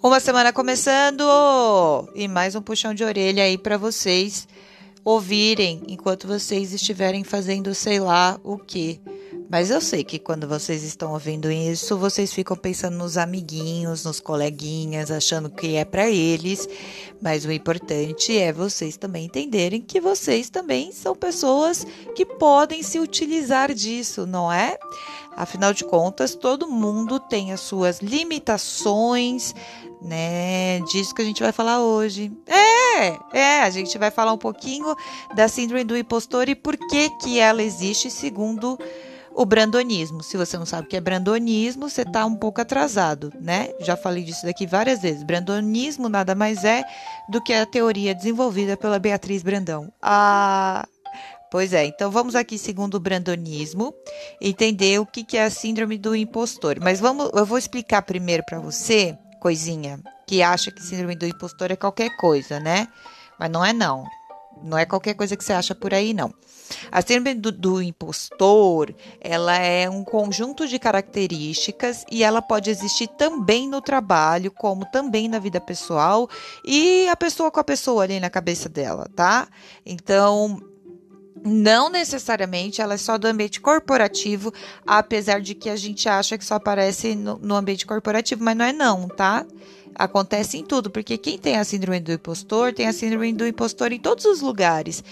[0.00, 1.24] Uma semana começando
[2.14, 4.46] e mais um puxão de orelha aí para vocês
[5.04, 9.00] ouvirem enquanto vocês estiverem fazendo sei lá o que.
[9.50, 14.20] Mas eu sei que quando vocês estão ouvindo isso, vocês ficam pensando nos amiguinhos, nos
[14.20, 16.68] coleguinhas, achando que é para eles.
[17.20, 23.00] Mas o importante é vocês também entenderem que vocês também são pessoas que podem se
[23.00, 24.78] utilizar disso, não é?
[25.34, 29.54] Afinal de contas, todo mundo tem as suas limitações,
[30.02, 30.80] né?
[30.80, 32.32] Disso que a gente vai falar hoje.
[32.46, 34.94] É, é, a gente vai falar um pouquinho
[35.34, 38.78] da síndrome do impostor e por que que ela existe segundo
[39.38, 40.20] o brandonismo.
[40.20, 43.70] Se você não sabe o que é brandonismo, você está um pouco atrasado, né?
[43.78, 45.22] Já falei disso daqui várias vezes.
[45.22, 46.82] Brandonismo nada mais é
[47.28, 49.92] do que a teoria desenvolvida pela Beatriz Brandão.
[50.02, 50.88] Ah,
[51.50, 53.94] Pois é, então vamos aqui, segundo o brandonismo,
[54.38, 56.78] entender o que, é a síndrome do impostor.
[56.78, 61.70] Mas vamos, eu vou explicar primeiro para você coisinha que acha que síndrome do impostor
[61.70, 62.88] é qualquer coisa, né?
[63.38, 64.04] Mas não é não.
[64.62, 66.32] Não é qualquer coisa que você acha por aí, não.
[66.90, 73.08] A síndrome do, do, impostor, ela é um conjunto de características e ela pode existir
[73.08, 76.28] também no trabalho, como também na vida pessoal
[76.64, 79.48] e a pessoa com a pessoa ali na cabeça dela, tá?
[79.86, 80.60] Então,
[81.44, 84.52] não necessariamente ela é só do ambiente corporativo,
[84.86, 88.64] apesar de que a gente acha que só aparece no, no ambiente corporativo, mas não
[88.64, 89.46] é não, tá?
[89.94, 93.92] Acontece em tudo, porque quem tem a síndrome do impostor tem a síndrome do impostor
[93.92, 95.02] em todos os lugares.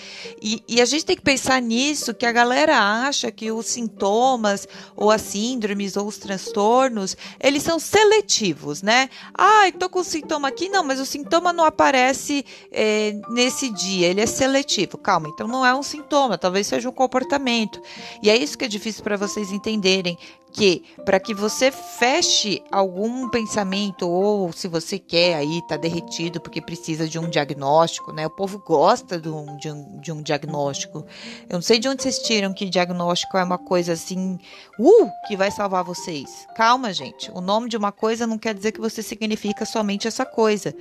[0.40, 4.68] E, e, a gente tem que pensar nisso, que a galera acha que os sintomas,
[4.94, 9.08] ou as síndromes, ou os transtornos, eles são seletivos, né?
[9.34, 14.20] Ah, tô com sintoma aqui, não, mas o sintoma não aparece é, nesse dia, ele
[14.20, 14.98] é seletivo.
[14.98, 17.80] Calma, então não é um sintoma, talvez seja um comportamento.
[18.22, 20.18] E é isso que é difícil para vocês entenderem
[20.56, 26.62] que para que você feche algum pensamento ou se você quer aí tá derretido porque
[26.62, 28.26] precisa de um diagnóstico, né?
[28.26, 31.04] O povo gosta de um, de um, de um diagnóstico.
[31.46, 34.38] Eu não sei de onde vocês tiram que diagnóstico é uma coisa assim,
[34.80, 36.48] uh, que vai salvar vocês.
[36.56, 37.30] Calma, gente.
[37.32, 40.74] O nome de uma coisa não quer dizer que você significa somente essa coisa,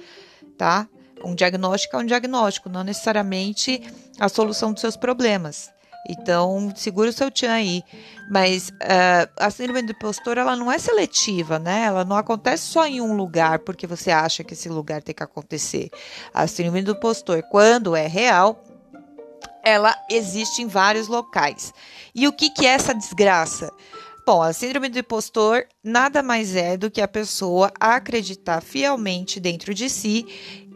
[0.57, 0.87] tá?
[1.21, 3.81] Um diagnóstico é um diagnóstico, não necessariamente
[4.17, 5.74] a solução dos seus problemas.
[6.07, 7.83] Então, segura o seu tchan aí.
[8.29, 11.83] Mas uh, a síndrome do impostor, ela não é seletiva, né?
[11.85, 15.23] Ela não acontece só em um lugar porque você acha que esse lugar tem que
[15.23, 15.89] acontecer.
[16.33, 18.63] A síndrome do impostor, quando é real,
[19.63, 21.73] ela existe em vários locais.
[22.13, 23.71] E o que, que é essa desgraça?
[24.25, 29.73] Bom, a síndrome do impostor nada mais é do que a pessoa acreditar fielmente dentro
[29.73, 30.25] de si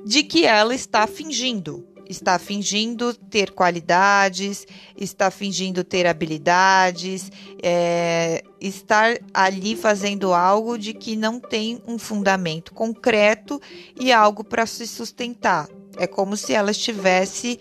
[0.06, 4.66] de que ela está fingindo, está fingindo ter qualidades,
[4.98, 7.32] está fingindo ter habilidades,
[7.62, 13.62] é, estar ali fazendo algo de que não tem um fundamento concreto
[13.98, 15.70] e algo para se sustentar.
[15.98, 17.60] É como se ela estivesse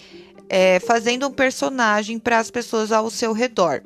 [0.48, 3.82] é, fazendo um personagem para as pessoas ao seu redor,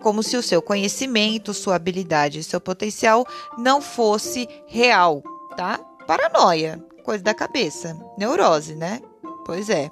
[0.00, 3.26] como se o seu conhecimento, sua habilidade seu potencial
[3.58, 5.22] não fosse real,
[5.56, 5.78] tá?
[6.06, 9.00] Paranoia, coisa da cabeça, neurose, né?
[9.44, 9.90] Pois é.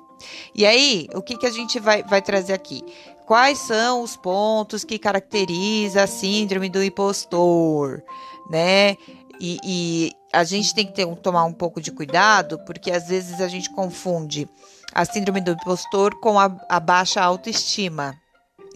[0.55, 2.85] E aí, o que, que a gente vai, vai trazer aqui?
[3.27, 8.03] Quais são os pontos que caracteriza a síndrome do impostor,
[8.51, 8.97] né?
[9.41, 13.41] E, e a gente tem que ter, tomar um pouco de cuidado, porque às vezes
[13.41, 14.49] a gente confunde
[14.93, 18.15] a síndrome do impostor com a, a baixa autoestima.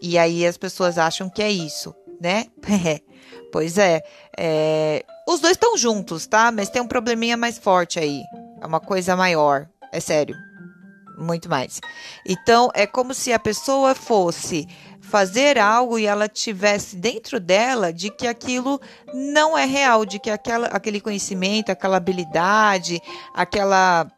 [0.00, 2.46] E aí as pessoas acham que é isso, né?
[3.52, 4.02] pois é,
[4.36, 6.50] é, Os dois estão juntos, tá?
[6.50, 8.22] Mas tem um probleminha mais forte aí.
[8.60, 9.68] É uma coisa maior.
[9.92, 10.45] É sério
[11.16, 11.80] muito mais.
[12.24, 14.68] Então, é como se a pessoa fosse
[15.00, 18.80] fazer algo e ela tivesse dentro dela de que aquilo
[19.14, 23.00] não é real, de que aquela, aquele conhecimento, aquela habilidade,
[23.32, 24.10] aquela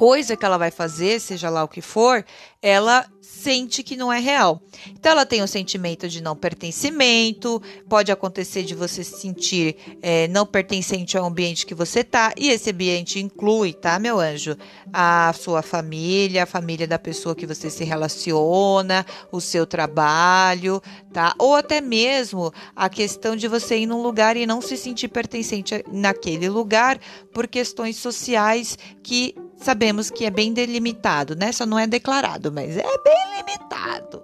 [0.00, 2.24] coisa que ela vai fazer, seja lá o que for,
[2.62, 4.58] ela sente que não é real.
[4.92, 9.76] Então ela tem o um sentimento de não pertencimento, pode acontecer de você se sentir
[10.00, 14.56] é, não pertencente ao ambiente que você tá, e esse ambiente inclui, tá, meu anjo?
[14.90, 20.82] A sua família, a família da pessoa que você se relaciona, o seu trabalho,
[21.12, 21.34] tá?
[21.38, 25.84] Ou até mesmo a questão de você ir num lugar e não se sentir pertencente
[25.92, 26.98] naquele lugar
[27.34, 31.52] por questões sociais que sabemos que é bem delimitado, né?
[31.52, 34.22] Só não é declarado, mas é bem limitado.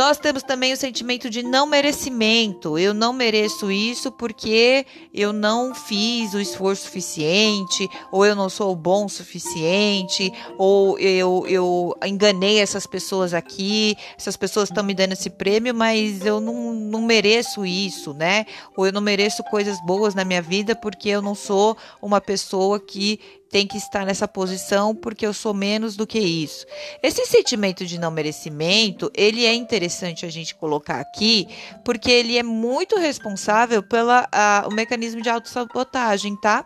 [0.00, 2.78] Nós temos também o sentimento de não merecimento.
[2.78, 8.74] Eu não mereço isso porque eu não fiz o esforço suficiente, ou eu não sou
[8.74, 15.12] bom o suficiente, ou eu, eu enganei essas pessoas aqui, essas pessoas estão me dando
[15.12, 18.46] esse prêmio, mas eu não, não mereço isso, né?
[18.76, 22.80] Ou eu não mereço coisas boas na minha vida porque eu não sou uma pessoa
[22.80, 23.20] que
[23.50, 26.64] tem que estar nessa posição porque eu sou menos do que isso.
[27.02, 31.48] Esse sentimento de não merecimento, ele é interessante a gente colocar aqui,
[31.84, 34.10] porque ele é muito responsável pelo
[34.68, 36.64] o mecanismo de autossabotagem, tá?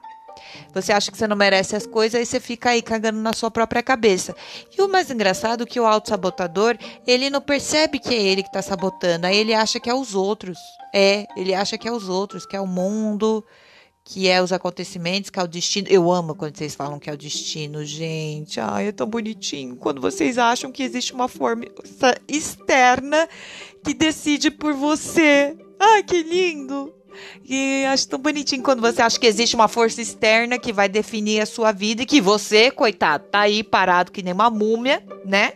[0.75, 3.50] Você acha que você não merece as coisas, aí você fica aí cagando na sua
[3.50, 4.34] própria cabeça.
[4.76, 6.76] E o mais engraçado é que o autossabotador,
[7.06, 10.14] ele não percebe que é ele que está sabotando, aí ele acha que é os
[10.14, 10.58] outros.
[10.92, 13.44] É, ele acha que é os outros, que é o mundo,
[14.04, 15.88] que é os acontecimentos, que é o destino.
[15.90, 18.60] Eu amo quando vocês falam que é o destino, gente.
[18.60, 19.76] Ai, é tão bonitinho.
[19.76, 23.26] Quando vocês acham que existe uma força externa
[23.82, 25.56] que decide por você.
[25.80, 26.92] Ai, que lindo!
[27.48, 31.40] E acho tão bonitinho quando você acha que existe uma força externa que vai definir
[31.40, 35.52] a sua vida e que você, coitado, tá aí parado que nem uma múmia, né?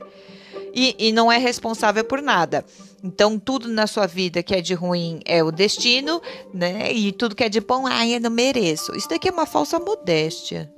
[0.74, 2.64] E, e não é responsável por nada.
[3.02, 6.20] Então, tudo na sua vida que é de ruim é o destino,
[6.52, 6.92] né?
[6.92, 8.94] E tudo que é de bom, ai, eu não mereço.
[8.96, 10.72] Isso daqui é uma falsa modéstia.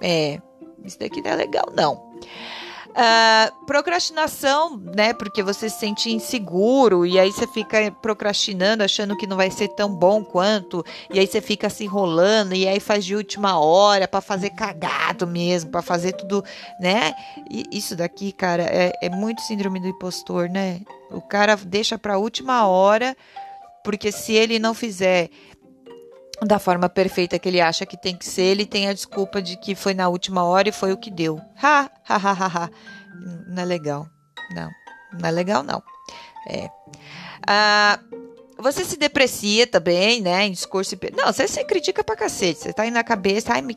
[0.00, 0.40] É,
[0.84, 2.12] isso daqui não é legal, não.
[2.92, 5.14] Uh, procrastinação, né?
[5.14, 9.68] Porque você se sente inseguro e aí você fica procrastinando, achando que não vai ser
[9.68, 14.06] tão bom quanto, e aí você fica se enrolando e aí faz de última hora
[14.06, 16.44] para fazer cagado mesmo, para fazer tudo,
[16.78, 17.14] né?
[17.50, 20.82] E isso daqui, cara, é, é muito síndrome do impostor, né?
[21.10, 23.16] O cara deixa para última hora,
[23.82, 25.30] porque se ele não fizer
[26.46, 29.56] da forma perfeita que ele acha que tem que ser, ele tem a desculpa de
[29.56, 31.40] que foi na última hora e foi o que deu.
[31.62, 32.70] Ha, ha, ha, ha, ha.
[33.46, 34.06] Não é legal.
[34.54, 34.70] Não,
[35.18, 35.82] não é legal, não.
[36.48, 36.68] É.
[37.46, 37.98] Ah,
[38.62, 40.46] você se deprecia também, né?
[40.46, 40.96] Em discurso.
[41.16, 42.60] Não, você se critica pra cacete.
[42.60, 43.52] Você tá aí na cabeça.
[43.52, 43.76] Ai, me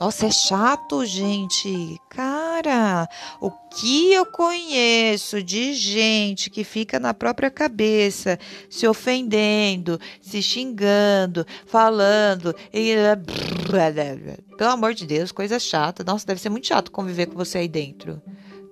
[0.00, 2.00] Nossa, é chato, gente.
[2.08, 3.08] Cara,
[3.40, 8.38] o que eu conheço de gente que fica na própria cabeça,
[8.70, 12.54] se ofendendo, se xingando, falando.
[12.72, 12.94] E...
[14.56, 16.04] Pelo amor de Deus, coisa chata.
[16.04, 18.22] Nossa, deve ser muito chato conviver com você aí dentro.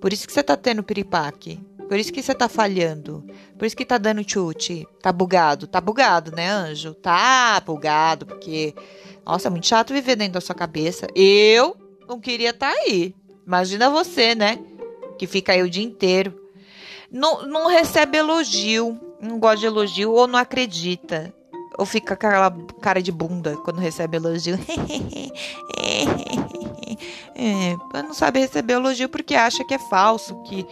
[0.01, 1.61] Por isso que você tá tendo piripaque.
[1.91, 3.27] Por isso que você tá falhando.
[3.59, 4.87] Por isso que tá dando chute.
[5.03, 5.67] Tá bugado.
[5.67, 6.95] Tá bugado, né, anjo?
[6.95, 8.73] Tá bugado, porque.
[9.27, 11.09] Nossa, é muito chato viver dentro da sua cabeça.
[11.17, 11.77] Eu
[12.09, 13.13] não queria estar tá aí.
[13.45, 14.61] Imagina você, né?
[15.19, 16.41] Que fica aí o dia inteiro.
[17.11, 18.97] Não, não recebe elogio.
[19.21, 21.35] Não gosta de elogio ou não acredita.
[21.77, 24.57] Ou fica com aquela cara de bunda quando recebe elogio.
[27.35, 30.65] é, não sabe receber elogio porque acha que é falso, que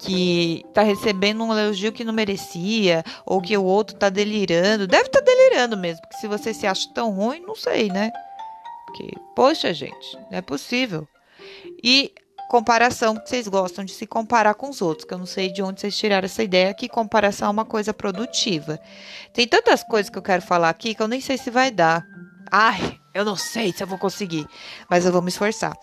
[0.00, 4.86] que tá recebendo um elogio que não merecia, ou que o outro tá delirando.
[4.86, 8.10] Deve tá delirando mesmo, porque se você se acha tão ruim, não sei, né?
[8.86, 11.06] Porque, poxa, gente, não é possível.
[11.84, 12.12] E
[12.48, 15.62] comparação, que vocês gostam de se comparar com os outros, que eu não sei de
[15.62, 18.80] onde vocês tiraram essa ideia que comparação é uma coisa produtiva.
[19.32, 22.04] Tem tantas coisas que eu quero falar aqui que eu nem sei se vai dar.
[22.50, 24.46] Ai, eu não sei se eu vou conseguir,
[24.88, 25.76] mas eu vou me esforçar.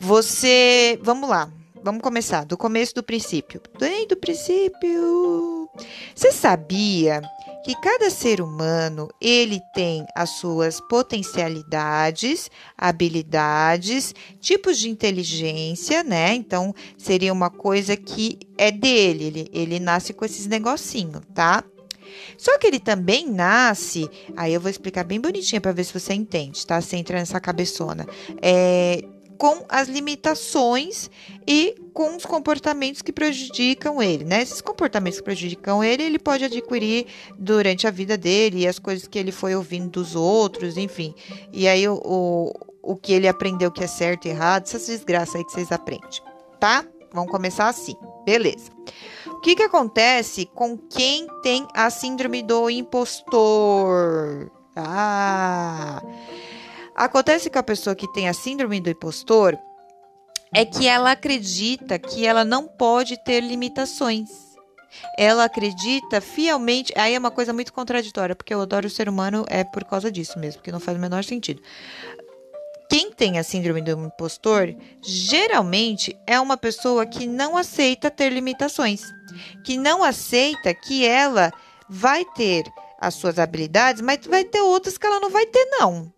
[0.00, 1.48] Você, vamos lá.
[1.82, 3.60] Vamos começar do começo do princípio.
[3.78, 5.68] Bem do princípio.
[6.14, 7.22] Você sabia
[7.64, 16.34] que cada ser humano ele tem as suas potencialidades, habilidades, tipos de inteligência, né?
[16.34, 21.64] Então seria uma coisa que é dele, ele, ele nasce com esses negocinhos, tá?
[22.36, 26.12] Só que ele também nasce, aí eu vou explicar bem bonitinho para ver se você
[26.12, 26.80] entende, tá?
[26.80, 28.06] Você entra nessa cabeçona.
[28.42, 29.02] É,
[29.40, 31.10] com as limitações
[31.48, 34.42] e com os comportamentos que prejudicam ele, né?
[34.42, 37.06] Esses comportamentos que prejudicam ele, ele pode adquirir
[37.38, 41.14] durante a vida dele e as coisas que ele foi ouvindo dos outros, enfim.
[41.54, 45.36] E aí o, o, o que ele aprendeu que é certo e errado, essas desgraças
[45.36, 46.20] aí que vocês aprendem,
[46.60, 46.84] tá?
[47.10, 48.70] Vamos começar assim, beleza.
[49.26, 54.52] O que, que acontece com quem tem a síndrome do impostor?
[54.76, 56.02] Ah!
[57.00, 59.58] Acontece com a pessoa que tem a síndrome do impostor
[60.52, 64.28] é que ela acredita que ela não pode ter limitações.
[65.16, 66.92] Ela acredita fielmente.
[66.94, 70.12] Aí é uma coisa muito contraditória, porque eu adoro o ser humano é por causa
[70.12, 71.62] disso mesmo, que não faz o menor sentido.
[72.90, 79.00] Quem tem a síndrome do impostor geralmente é uma pessoa que não aceita ter limitações,
[79.64, 81.50] que não aceita que ela
[81.88, 82.64] vai ter
[83.00, 86.12] as suas habilidades, mas vai ter outras que ela não vai ter, não.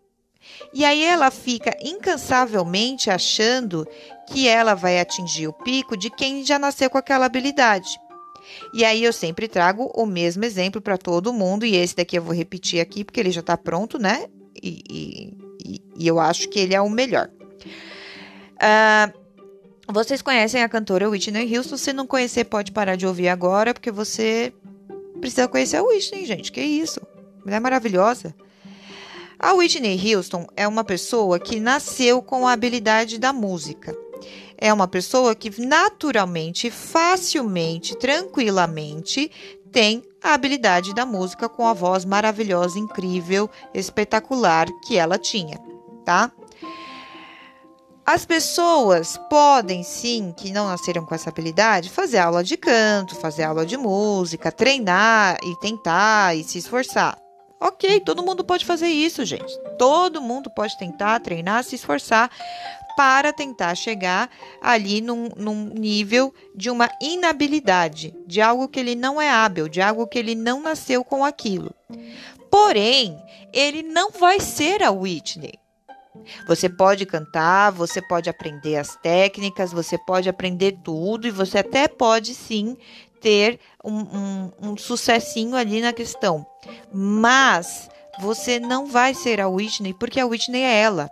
[0.73, 3.87] E aí ela fica incansavelmente achando
[4.29, 7.99] que ela vai atingir o pico de quem já nasceu com aquela habilidade.
[8.75, 12.23] E aí eu sempre trago o mesmo exemplo para todo mundo, e esse daqui eu
[12.23, 14.27] vou repetir aqui porque ele já está pronto, né?
[14.61, 14.83] E,
[15.65, 17.31] e, e, eu acho que ele é o melhor.
[18.57, 19.23] Uh,
[19.93, 21.77] vocês conhecem a cantora Whitney Houston?
[21.77, 24.53] Se não conhecer, pode parar de ouvir agora, porque você
[25.21, 26.53] precisa conhecer a Whitney, gente.
[26.53, 27.01] Que isso?
[27.45, 28.35] Mulher maravilhosa.
[29.43, 33.93] A Whitney Houston é uma pessoa que nasceu com a habilidade da música.
[34.57, 39.29] É uma pessoa que naturalmente, facilmente, tranquilamente
[39.73, 45.59] tem a habilidade da música com a voz maravilhosa, incrível, espetacular que ela tinha,
[46.05, 46.31] tá?
[48.07, 53.43] As pessoas podem sim, que não nasceram com essa habilidade, fazer aula de canto, fazer
[53.43, 57.19] aula de música, treinar e tentar e se esforçar.
[57.65, 59.57] Ok, todo mundo pode fazer isso, gente.
[59.79, 62.29] Todo mundo pode tentar, treinar, se esforçar
[62.97, 64.29] para tentar chegar
[64.61, 69.81] ali num, num, nível de uma inabilidade, de algo que ele não é hábil, de
[69.81, 71.73] algo que ele não nasceu com aquilo.
[72.51, 73.17] Porém,
[73.53, 75.55] ele não vai ser a Whitney.
[76.49, 81.87] Você pode cantar, você pode aprender as técnicas, você pode aprender tudo e você até
[81.87, 82.77] pode sim
[83.23, 86.45] ter um, um, um sucessinho ali na questão.
[86.93, 87.89] Mas
[88.21, 91.11] você não vai ser a Whitney porque a Whitney é ela.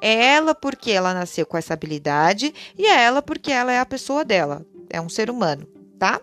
[0.00, 3.86] É ela porque ela nasceu com essa habilidade e é ela porque ela é a
[3.86, 4.66] pessoa dela.
[4.90, 5.66] É um ser humano,
[5.98, 6.20] tá?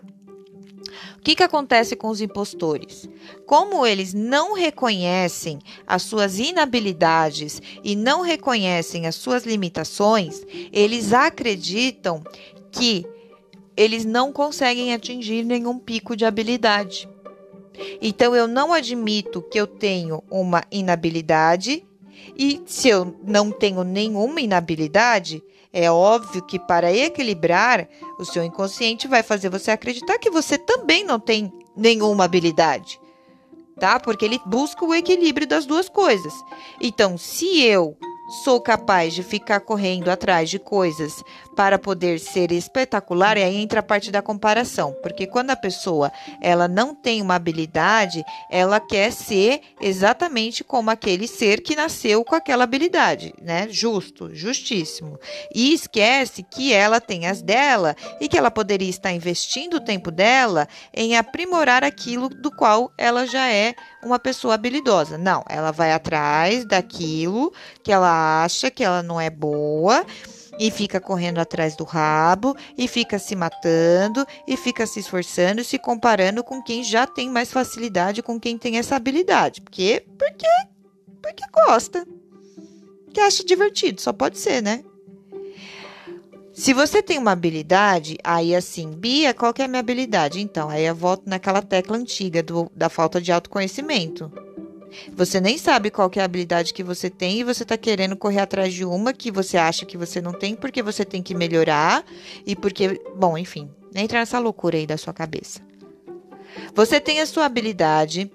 [1.16, 3.08] O que, que acontece com os impostores?
[3.46, 12.22] Como eles não reconhecem as suas inabilidades e não reconhecem as suas limitações, eles acreditam
[12.70, 13.04] que
[13.76, 17.08] eles não conseguem atingir nenhum pico de habilidade.
[18.00, 21.86] Então eu não admito que eu tenho uma inabilidade
[22.36, 25.42] e se eu não tenho nenhuma inabilidade,
[25.72, 27.86] é óbvio que para equilibrar,
[28.18, 32.98] o seu inconsciente vai fazer você acreditar que você também não tem nenhuma habilidade,
[33.78, 34.00] tá?
[34.00, 36.32] Porque ele busca o equilíbrio das duas coisas.
[36.80, 37.96] Então, se eu
[38.42, 41.22] sou capaz de ficar correndo atrás de coisas
[41.56, 46.12] para poder ser espetacular, e aí entra a parte da comparação, porque quando a pessoa
[46.40, 52.34] ela não tem uma habilidade, ela quer ser exatamente como aquele ser que nasceu com
[52.34, 53.66] aquela habilidade, né?
[53.70, 55.18] Justo, justíssimo.
[55.54, 60.10] E esquece que ela tem as dela e que ela poderia estar investindo o tempo
[60.10, 65.16] dela em aprimorar aquilo do qual ela já é uma pessoa habilidosa.
[65.16, 70.04] Não, ela vai atrás daquilo que ela acha que ela não é boa
[70.58, 75.78] e fica correndo atrás do rabo e fica se matando e fica se esforçando, se
[75.78, 79.60] comparando com quem já tem mais facilidade, com quem tem essa habilidade.
[79.60, 80.04] Por quê?
[80.18, 80.46] Porque
[81.26, 82.06] porque gosta.
[83.12, 84.84] Que acha divertido, só pode ser, né?
[86.52, 90.40] Se você tem uma habilidade, aí assim, Bia, qual que é a minha habilidade?
[90.40, 94.32] Então, aí eu volto naquela tecla antiga do, da falta de autoconhecimento.
[95.14, 98.40] Você nem sabe qual é a habilidade que você tem e você está querendo correr
[98.40, 102.04] atrás de uma que você acha que você não tem porque você tem que melhorar
[102.46, 105.60] e porque, bom, enfim, entra nessa loucura aí da sua cabeça.
[106.74, 108.30] Você tem a sua habilidade,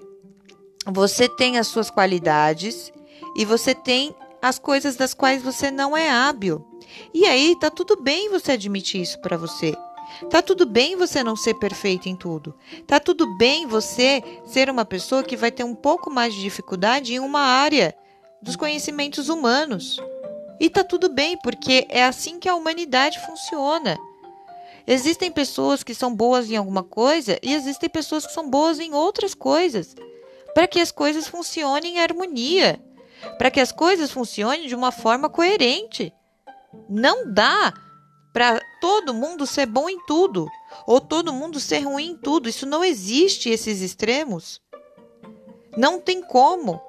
[0.86, 2.92] você tem as suas qualidades
[3.36, 6.64] e você tem as coisas das quais você não é hábil.
[7.14, 9.74] E aí tá tudo bem você admitir isso para você.
[10.30, 12.54] Tá tudo bem você não ser perfeito em tudo.
[12.86, 17.14] Tá tudo bem você ser uma pessoa que vai ter um pouco mais de dificuldade
[17.14, 17.94] em uma área
[18.40, 20.00] dos conhecimentos humanos.
[20.60, 23.98] E tá tudo bem, porque é assim que a humanidade funciona.
[24.86, 28.92] Existem pessoas que são boas em alguma coisa e existem pessoas que são boas em
[28.92, 29.94] outras coisas.
[30.54, 32.80] Para que as coisas funcionem em harmonia,
[33.38, 36.12] para que as coisas funcionem de uma forma coerente.
[36.88, 37.72] Não dá
[38.32, 40.48] para todo mundo ser bom em tudo
[40.86, 42.48] ou todo mundo ser ruim em tudo.
[42.48, 44.60] Isso não existe esses extremos.
[45.76, 46.80] Não tem como.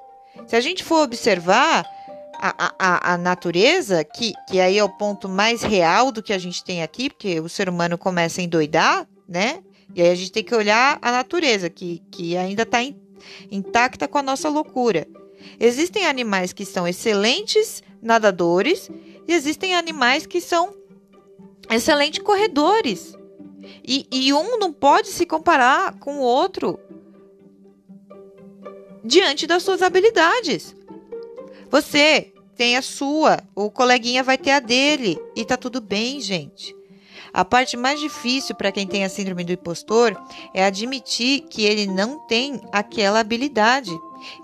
[0.46, 1.84] Se a gente for observar
[2.38, 6.38] a, a, a natureza, que, que aí é o ponto mais real do que a
[6.38, 9.62] gente tem aqui, porque o ser humano começa a endoidar, né?
[9.94, 12.96] E aí a gente tem que olhar a natureza, que, que ainda está in,
[13.50, 15.06] intacta com a nossa loucura.
[15.60, 18.90] Existem animais que são excelentes nadadores
[19.26, 20.74] e existem animais que são
[21.70, 23.16] excelentes corredores.
[23.86, 26.78] E, e um não pode se comparar com o outro
[29.04, 30.74] diante das suas habilidades.
[31.70, 36.74] Você tem a sua, o coleguinha vai ter a dele e tá tudo bem, gente.
[37.32, 40.16] A parte mais difícil para quem tem a síndrome do impostor
[40.54, 43.90] é admitir que ele não tem aquela habilidade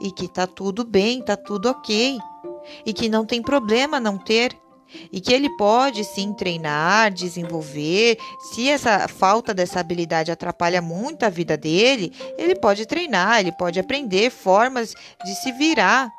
[0.01, 2.19] e que tá tudo bem, tá tudo ok
[2.85, 4.57] e que não tem problema não ter
[5.13, 8.19] e que ele pode sim treinar, desenvolver.
[8.53, 13.79] Se essa falta dessa habilidade atrapalha muito a vida dele, ele pode treinar, ele pode
[13.79, 14.95] aprender formas
[15.25, 16.13] de se virar.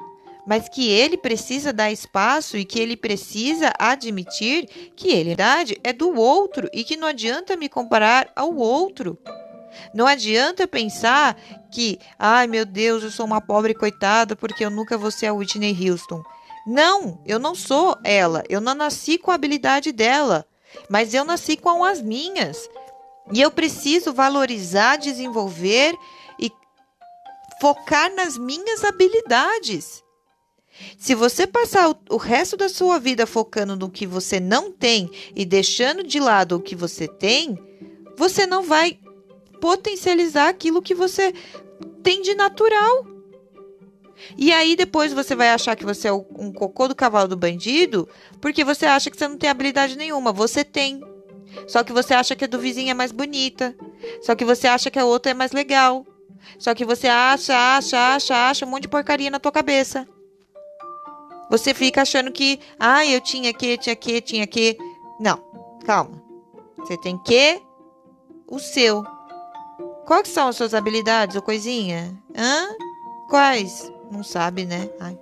[0.46, 5.36] Mas que ele precisa dar espaço e que ele precisa admitir que ele,
[5.84, 9.18] é do outro e que não adianta me comparar ao outro.
[9.94, 11.38] Não adianta pensar
[11.72, 15.34] que, ai meu Deus, eu sou uma pobre coitada porque eu nunca vou ser a
[15.34, 16.24] Whitney Houston.
[16.66, 18.44] Não, eu não sou ela.
[18.50, 20.46] Eu não nasci com a habilidade dela,
[20.90, 22.70] mas eu nasci com as minhas.
[23.34, 25.96] E eu preciso valorizar, desenvolver
[26.40, 26.52] e
[27.60, 30.04] focar nas minhas habilidades.
[30.98, 35.46] Se você passar o, resto da sua vida focando no que você não tem e
[35.46, 37.58] deixando de lado o que você tem,
[38.18, 39.00] você não vai
[39.60, 41.34] potencializar aquilo que você
[42.02, 43.06] tem de natural.
[44.38, 48.08] E aí depois você vai achar que você é um cocô do cavalo do bandido,
[48.40, 50.32] porque você acha que você não tem habilidade nenhuma.
[50.32, 51.02] Você tem.
[51.68, 53.76] Só que você acha que a do vizinho é mais bonita.
[54.22, 56.06] Só que você acha que a outra é mais legal.
[56.58, 60.08] Só que você acha, acha, acha, acha um monte de porcaria na tua cabeça.
[61.50, 64.78] Você fica achando que, ah, eu tinha que, tinha que, tinha que.
[65.20, 65.38] Não,
[65.86, 66.22] calma.
[66.78, 67.62] Você tem que
[68.48, 69.04] o seu.
[70.06, 72.18] Quais são as suas habilidades ou coisinha?
[72.36, 72.68] Hã?
[73.30, 73.92] Quais?
[74.12, 74.90] Não sabe, né?
[75.00, 75.18] Ai.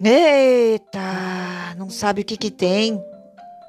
[0.00, 3.02] Eita, não sabe o que que tem.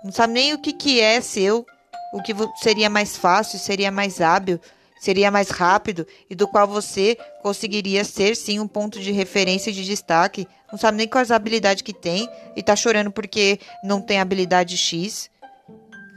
[0.03, 1.65] Não sabe nem o que que é seu.
[2.13, 4.59] O que seria mais fácil, seria mais hábil,
[4.99, 9.73] seria mais rápido e do qual você conseguiria ser sim um ponto de referência e
[9.73, 10.47] de destaque.
[10.71, 15.29] Não sabe nem quais habilidades que tem e tá chorando porque não tem habilidade X.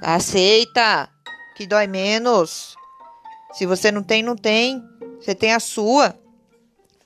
[0.02, 1.08] Aceita,
[1.56, 2.74] que dói menos.
[3.52, 4.82] Se você não tem, não tem.
[5.20, 6.21] Você tem a sua.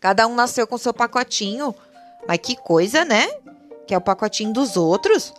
[0.06, 1.74] Cada um nasceu com seu pacotinho.
[2.28, 3.26] Mas que coisa, né?
[3.88, 5.34] Que é o pacotinho dos outros.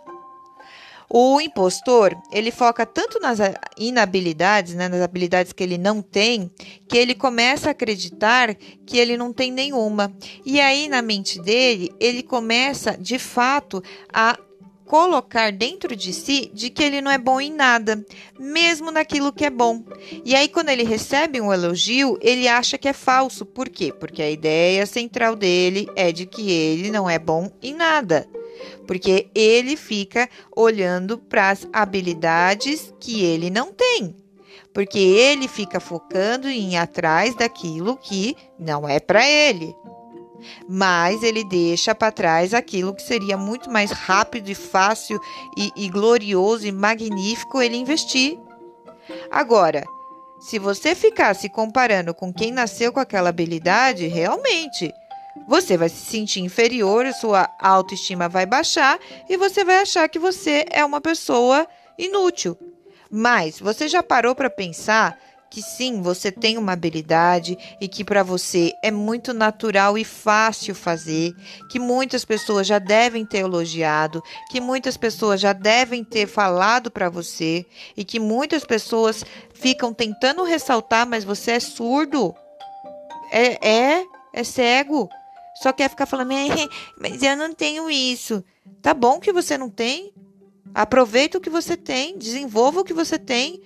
[1.08, 3.38] O impostor, ele foca tanto nas
[3.78, 6.50] inabilidades, né, nas habilidades que ele não tem,
[6.86, 10.12] que ele começa a acreditar que ele não tem nenhuma.
[10.44, 13.82] E aí, na mente dele, ele começa, de fato,
[14.12, 14.38] a
[14.88, 18.04] colocar dentro de si de que ele não é bom em nada,
[18.40, 19.84] mesmo naquilo que é bom.
[20.24, 23.44] E aí, quando ele recebe um elogio, ele acha que é falso.
[23.44, 23.92] Por quê?
[23.92, 28.26] Porque a ideia central dele é de que ele não é bom em nada.
[28.86, 34.16] Porque ele fica olhando para as habilidades que ele não tem.
[34.72, 39.74] Porque ele fica focando em ir atrás daquilo que não é para ele
[40.68, 45.20] mas ele deixa para trás aquilo que seria muito mais rápido e fácil
[45.56, 48.38] e, e glorioso e magnífico ele investir.
[49.30, 49.84] Agora,
[50.40, 54.92] se você ficar se comparando com quem nasceu com aquela habilidade, realmente
[55.46, 58.98] você vai se sentir inferior, a sua autoestima vai baixar
[59.28, 61.66] e você vai achar que você é uma pessoa
[61.98, 62.56] inútil.
[63.10, 65.18] Mas você já parou para pensar
[65.50, 70.74] que sim, você tem uma habilidade e que para você é muito natural e fácil
[70.74, 71.34] fazer,
[71.70, 77.08] que muitas pessoas já devem ter elogiado, que muitas pessoas já devem ter falado para
[77.08, 77.64] você
[77.96, 82.34] e que muitas pessoas ficam tentando ressaltar, mas você é surdo.
[83.30, 85.08] É, é, é cego.
[85.62, 86.30] Só quer ficar falando,
[87.00, 88.44] mas eu não tenho isso.
[88.82, 90.12] Tá bom que você não tem.
[90.74, 93.62] Aproveita o que você tem, desenvolva o que você tem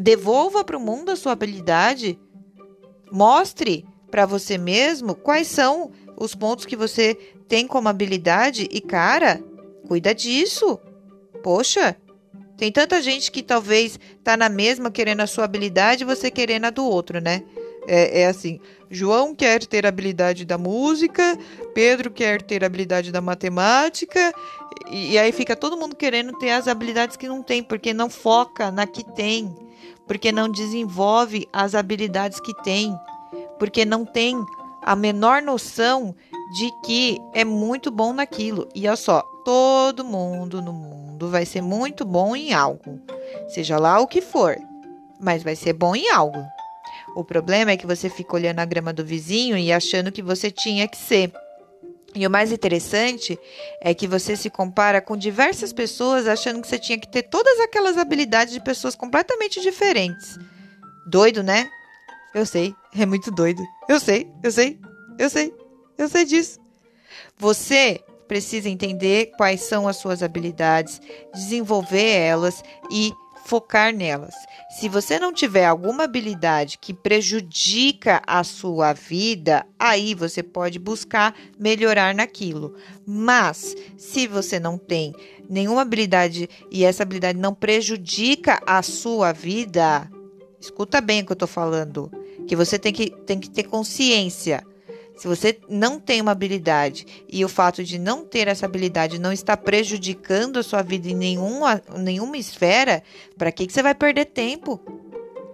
[0.00, 2.18] Devolva para o mundo a sua habilidade.
[3.10, 7.14] Mostre para você mesmo quais são os pontos que você
[7.48, 9.42] tem como habilidade e, cara,
[9.86, 10.78] cuida disso.
[11.42, 11.96] Poxa,
[12.56, 16.64] tem tanta gente que talvez tá na mesma querendo a sua habilidade e você querendo
[16.64, 17.42] a do outro, né?
[17.86, 18.58] É, é, assim:
[18.90, 21.38] João quer ter habilidade da música,
[21.74, 24.34] Pedro quer ter habilidade da matemática,
[24.90, 28.10] e, e aí fica todo mundo querendo ter as habilidades que não tem, porque não
[28.10, 29.54] foca na que tem
[30.06, 32.96] porque não desenvolve as habilidades que tem,
[33.58, 34.36] porque não tem
[34.82, 36.14] a menor noção
[36.56, 38.68] de que é muito bom naquilo.
[38.74, 43.00] E olha só, todo mundo no mundo vai ser muito bom em algo,
[43.48, 44.56] seja lá o que for,
[45.18, 46.42] mas vai ser bom em algo.
[47.16, 50.50] O problema é que você fica olhando a grama do vizinho e achando que você
[50.50, 51.32] tinha que ser.
[52.16, 53.38] E o mais interessante
[53.78, 57.60] é que você se compara com diversas pessoas achando que você tinha que ter todas
[57.60, 60.38] aquelas habilidades de pessoas completamente diferentes.
[61.06, 61.68] Doido, né?
[62.34, 63.62] Eu sei, é muito doido.
[63.86, 64.80] Eu sei, eu sei,
[65.18, 65.52] eu sei,
[65.98, 66.58] eu sei disso.
[67.36, 71.02] Você precisa entender quais são as suas habilidades,
[71.34, 73.12] desenvolver elas e
[73.46, 74.34] focar nelas.
[74.78, 81.34] Se você não tiver alguma habilidade que prejudica a sua vida, aí você pode buscar
[81.58, 82.74] melhorar naquilo.
[83.06, 85.14] Mas se você não tem
[85.48, 90.10] nenhuma habilidade e essa habilidade não prejudica a sua vida,
[90.60, 92.10] escuta bem o que eu estou falando,
[92.48, 94.66] que você tem que, tem que ter consciência
[95.16, 99.32] se você não tem uma habilidade e o fato de não ter essa habilidade não
[99.32, 103.02] está prejudicando a sua vida em nenhuma, nenhuma esfera,
[103.36, 104.78] para que, que você vai perder tempo?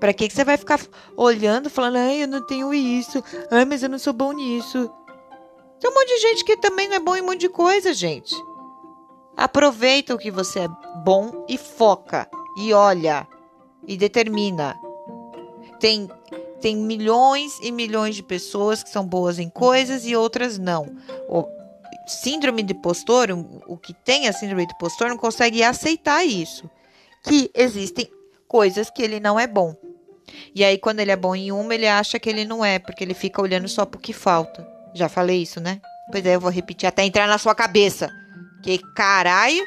[0.01, 0.81] Para que, que você vai ficar
[1.17, 3.23] olhando, falando, ai, eu não tenho isso,
[3.53, 4.91] ai, mas eu não sou bom nisso?
[5.79, 7.95] Tem um monte de gente que também não é bom em um monte de coisa,
[7.95, 8.35] gente.
[9.37, 10.69] Aproveita o que você é
[11.05, 13.29] bom e foca, e olha,
[13.87, 14.77] e determina.
[15.79, 16.09] Tem
[16.63, 20.87] tem milhões e milhões de pessoas que são boas em coisas e outras não.
[21.29, 21.45] O
[22.07, 23.29] síndrome de impostor,
[23.67, 26.71] o que tem a síndrome de impostor não consegue aceitar isso,
[27.25, 28.09] que existem
[28.47, 29.75] coisas que ele não é bom.
[30.55, 33.03] E aí quando ele é bom em uma, ele acha que ele não é, porque
[33.03, 34.67] ele fica olhando só pro que falta.
[34.95, 35.81] Já falei isso, né?
[36.11, 38.09] Pois é, eu vou repetir até entrar na sua cabeça.
[38.63, 39.67] Que caralho,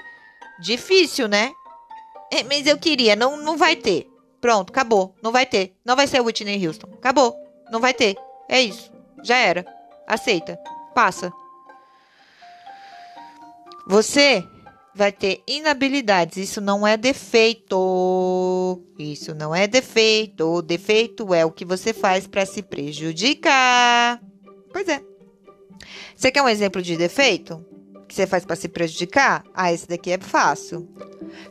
[0.62, 1.52] difícil, né?
[2.32, 4.08] É, mas eu queria, não, não vai ter.
[4.46, 5.16] Pronto, acabou.
[5.24, 5.76] Não vai ter.
[5.84, 6.88] Não vai ser Whitney Houston.
[6.94, 7.36] Acabou.
[7.72, 8.16] Não vai ter.
[8.48, 8.92] É isso.
[9.24, 9.66] Já era.
[10.06, 10.56] Aceita.
[10.94, 11.34] Passa.
[13.88, 14.48] Você
[14.94, 16.38] vai ter inabilidades.
[16.38, 18.84] Isso não é defeito.
[19.00, 20.46] Isso não é defeito.
[20.46, 24.22] O defeito é o que você faz para se prejudicar.
[24.72, 25.02] Pois é.
[26.16, 27.66] Você quer um exemplo de defeito?
[28.08, 29.44] Que você faz para se prejudicar?
[29.54, 30.88] Ah, esse daqui é fácil.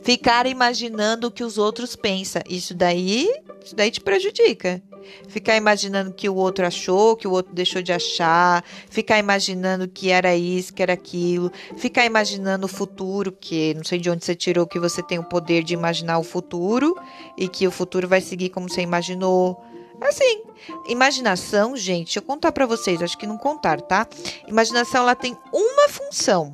[0.01, 2.41] Ficar imaginando o que os outros pensam.
[2.49, 3.29] Isso daí,
[3.63, 4.81] isso daí te prejudica.
[5.27, 10.09] Ficar imaginando que o outro achou, que o outro deixou de achar, ficar imaginando que
[10.09, 14.33] era isso, que era aquilo, ficar imaginando o futuro, que não sei de onde você
[14.33, 16.95] tirou que você tem o poder de imaginar o futuro
[17.37, 19.63] e que o futuro vai seguir como você imaginou.
[20.01, 20.43] Assim,
[20.87, 24.07] imaginação, gente, eu contar para vocês, acho que não contar, tá?
[24.47, 26.51] Imaginação ela tem uma função.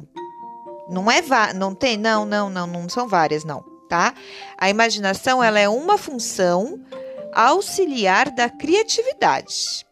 [0.89, 1.21] Não é
[1.53, 4.13] não tem, não, não, não, não são várias não, tá?
[4.57, 6.79] A imaginação ela é uma função
[7.33, 9.85] auxiliar da criatividade.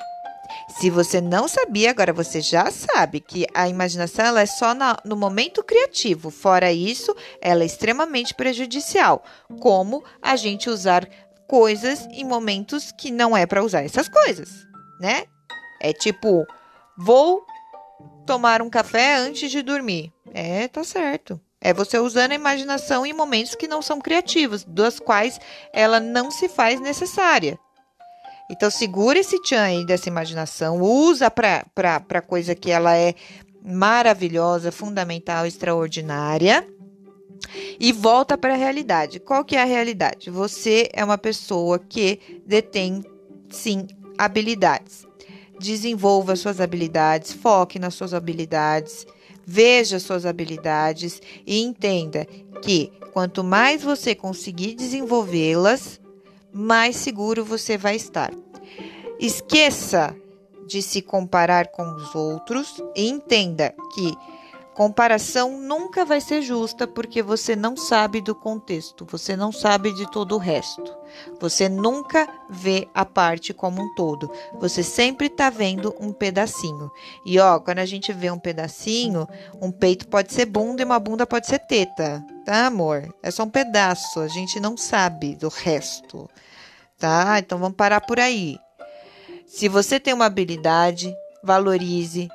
[0.68, 4.98] Se você não sabia, agora você já sabe que a imaginação ela é só na,
[5.04, 6.30] no momento criativo.
[6.30, 9.24] Fora isso, ela é extremamente prejudicial.
[9.60, 11.08] Como a gente usar
[11.50, 14.68] coisas em momentos que não é para usar essas coisas,
[15.02, 15.24] né?
[15.82, 16.46] É tipo,
[16.96, 17.44] vou
[18.26, 20.14] tomar um café antes de dormir.
[20.32, 21.42] É, tá certo.
[21.60, 25.40] É você usando a imaginação em momentos que não são criativos, das quais
[25.74, 27.60] ela não se faz necessária.
[28.52, 33.16] Então, segura esse tchan aí dessa imaginação, usa para coisa que ela é
[33.64, 36.66] maravilhosa, fundamental, extraordinária
[37.80, 39.20] e volta para a realidade.
[39.20, 40.30] Qual que é a realidade?
[40.30, 43.04] Você é uma pessoa que detém,
[43.50, 45.08] sim, habilidades.
[45.60, 49.06] Desenvolva suas habilidades, foque nas suas habilidades
[49.52, 52.24] Veja suas habilidades e entenda
[52.62, 56.00] que quanto mais você conseguir desenvolvê-las,
[56.54, 58.32] mais seguro você vai estar.
[59.20, 60.16] Esqueça
[60.68, 64.14] de se comparar com os outros e entenda que
[64.80, 70.10] comparação nunca vai ser justa porque você não sabe do contexto, você não sabe de
[70.10, 70.96] todo o resto.
[71.38, 74.32] Você nunca vê a parte como um todo.
[74.58, 76.90] Você sempre está vendo um pedacinho.
[77.26, 79.28] E ó, quando a gente vê um pedacinho,
[79.62, 83.14] um peito pode ser bunda e uma bunda pode ser teta, tá, amor?
[83.22, 84.22] É só um pedaço.
[84.22, 86.30] A gente não sabe do resto,
[86.98, 87.38] tá?
[87.38, 88.58] Então vamos parar por aí.
[89.46, 91.14] Se você tem uma habilidade,
[91.44, 92.30] valorize,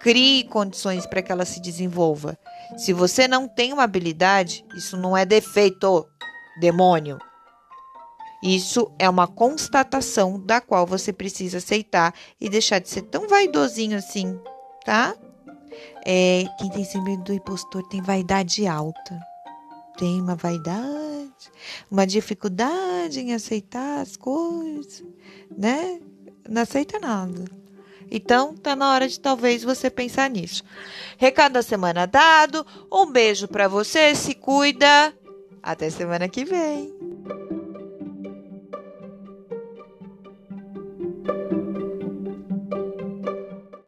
[0.00, 2.38] Crie condições para que ela se desenvolva.
[2.76, 6.06] Se você não tem uma habilidade, isso não é defeito,
[6.60, 7.18] demônio.
[8.42, 13.96] Isso é uma constatação da qual você precisa aceitar e deixar de ser tão vaidosinho
[13.96, 14.38] assim,
[14.84, 15.14] tá?
[16.04, 19.18] É, quem tem síndrome do impostor tem vaidade alta.
[19.98, 21.50] Tem uma vaidade,
[21.90, 25.02] uma dificuldade em aceitar as coisas,
[25.56, 26.00] né?
[26.48, 27.44] Não aceita nada.
[28.10, 30.62] Então, tá na hora de talvez você pensar nisso.
[31.16, 32.64] Recado da semana dado.
[32.90, 35.12] Um beijo para você, se cuida.
[35.62, 36.94] Até semana que vem.